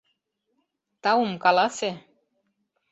Таум 1.01 1.31
каласе... 1.43 1.91